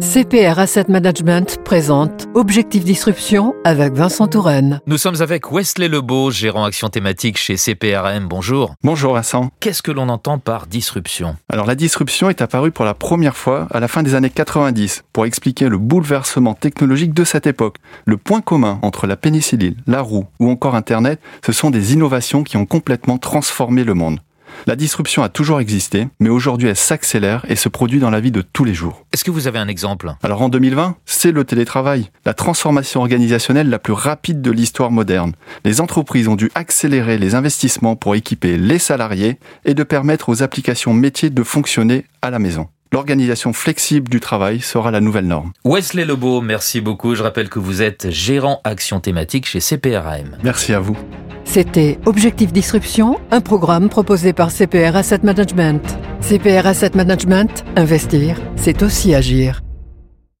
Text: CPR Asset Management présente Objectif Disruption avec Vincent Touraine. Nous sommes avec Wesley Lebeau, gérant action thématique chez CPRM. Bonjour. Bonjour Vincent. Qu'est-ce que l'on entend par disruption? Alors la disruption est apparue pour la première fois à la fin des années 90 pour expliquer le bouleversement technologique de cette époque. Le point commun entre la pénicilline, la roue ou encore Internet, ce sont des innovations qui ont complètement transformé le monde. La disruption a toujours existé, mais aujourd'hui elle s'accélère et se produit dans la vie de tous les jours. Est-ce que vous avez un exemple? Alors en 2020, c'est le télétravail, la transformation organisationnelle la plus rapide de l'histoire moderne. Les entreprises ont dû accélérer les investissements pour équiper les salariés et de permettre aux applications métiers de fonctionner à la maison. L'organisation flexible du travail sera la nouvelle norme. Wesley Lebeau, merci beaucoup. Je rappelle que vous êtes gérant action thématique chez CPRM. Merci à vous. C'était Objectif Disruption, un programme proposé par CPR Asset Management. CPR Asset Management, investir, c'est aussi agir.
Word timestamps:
CPR 0.00 0.58
Asset 0.58 0.86
Management 0.88 1.58
présente 1.62 2.26
Objectif 2.32 2.84
Disruption 2.84 3.54
avec 3.64 3.92
Vincent 3.92 4.26
Touraine. 4.28 4.80
Nous 4.86 4.96
sommes 4.96 5.20
avec 5.20 5.52
Wesley 5.52 5.88
Lebeau, 5.88 6.30
gérant 6.30 6.64
action 6.64 6.88
thématique 6.88 7.36
chez 7.36 7.58
CPRM. 7.58 8.26
Bonjour. 8.26 8.76
Bonjour 8.82 9.12
Vincent. 9.12 9.50
Qu'est-ce 9.60 9.82
que 9.82 9.92
l'on 9.92 10.08
entend 10.08 10.38
par 10.38 10.68
disruption? 10.68 11.36
Alors 11.50 11.66
la 11.66 11.74
disruption 11.74 12.30
est 12.30 12.40
apparue 12.40 12.70
pour 12.70 12.86
la 12.86 12.94
première 12.94 13.36
fois 13.36 13.68
à 13.72 13.78
la 13.78 13.86
fin 13.86 14.02
des 14.02 14.14
années 14.14 14.30
90 14.30 15.04
pour 15.12 15.26
expliquer 15.26 15.68
le 15.68 15.76
bouleversement 15.76 16.54
technologique 16.54 17.12
de 17.12 17.24
cette 17.24 17.46
époque. 17.46 17.76
Le 18.06 18.16
point 18.16 18.40
commun 18.40 18.78
entre 18.80 19.06
la 19.06 19.18
pénicilline, 19.18 19.76
la 19.86 20.00
roue 20.00 20.24
ou 20.40 20.48
encore 20.48 20.76
Internet, 20.76 21.20
ce 21.44 21.52
sont 21.52 21.68
des 21.68 21.92
innovations 21.92 22.42
qui 22.42 22.56
ont 22.56 22.64
complètement 22.64 23.18
transformé 23.18 23.84
le 23.84 23.92
monde. 23.92 24.20
La 24.66 24.76
disruption 24.76 25.22
a 25.22 25.28
toujours 25.28 25.60
existé, 25.60 26.08
mais 26.20 26.28
aujourd'hui 26.28 26.68
elle 26.68 26.76
s'accélère 26.76 27.44
et 27.48 27.56
se 27.56 27.68
produit 27.68 28.00
dans 28.00 28.10
la 28.10 28.20
vie 28.20 28.30
de 28.30 28.42
tous 28.42 28.64
les 28.64 28.74
jours. 28.74 29.04
Est-ce 29.12 29.24
que 29.24 29.30
vous 29.30 29.46
avez 29.46 29.58
un 29.58 29.68
exemple? 29.68 30.14
Alors 30.22 30.42
en 30.42 30.48
2020, 30.48 30.96
c'est 31.04 31.32
le 31.32 31.44
télétravail, 31.44 32.10
la 32.24 32.34
transformation 32.34 33.00
organisationnelle 33.00 33.68
la 33.68 33.78
plus 33.78 33.92
rapide 33.92 34.42
de 34.42 34.50
l'histoire 34.50 34.90
moderne. 34.90 35.32
Les 35.64 35.80
entreprises 35.80 36.28
ont 36.28 36.36
dû 36.36 36.50
accélérer 36.54 37.18
les 37.18 37.34
investissements 37.34 37.96
pour 37.96 38.14
équiper 38.14 38.56
les 38.56 38.78
salariés 38.78 39.38
et 39.64 39.74
de 39.74 39.82
permettre 39.82 40.28
aux 40.28 40.42
applications 40.42 40.94
métiers 40.94 41.30
de 41.30 41.42
fonctionner 41.42 42.06
à 42.22 42.30
la 42.30 42.38
maison. 42.38 42.68
L'organisation 42.94 43.52
flexible 43.52 44.08
du 44.08 44.20
travail 44.20 44.60
sera 44.60 44.92
la 44.92 45.00
nouvelle 45.00 45.26
norme. 45.26 45.50
Wesley 45.64 46.04
Lebeau, 46.04 46.40
merci 46.40 46.80
beaucoup. 46.80 47.16
Je 47.16 47.24
rappelle 47.24 47.48
que 47.48 47.58
vous 47.58 47.82
êtes 47.82 48.08
gérant 48.10 48.60
action 48.62 49.00
thématique 49.00 49.46
chez 49.46 49.58
CPRM. 49.58 50.38
Merci 50.44 50.72
à 50.74 50.78
vous. 50.78 50.96
C'était 51.44 51.98
Objectif 52.06 52.52
Disruption, 52.52 53.18
un 53.32 53.40
programme 53.40 53.88
proposé 53.88 54.32
par 54.32 54.52
CPR 54.52 54.94
Asset 54.94 55.18
Management. 55.24 55.82
CPR 56.20 56.68
Asset 56.68 56.92
Management, 56.94 57.64
investir, 57.74 58.40
c'est 58.54 58.84
aussi 58.84 59.12
agir. 59.12 59.63